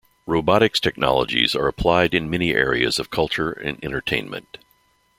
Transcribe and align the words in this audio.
Robotics 0.25 0.79
technologies 0.79 1.55
are 1.55 1.67
applied 1.67 2.15
in 2.15 2.27
many 2.27 2.53
areas 2.55 2.97
of 2.97 3.11
culture 3.11 3.51
and 3.51 3.77
entertainment. 3.85 4.57